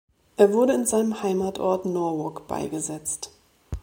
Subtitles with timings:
[0.35, 3.31] Er wurde in seinem Heimatort Norwalk beigesetzt.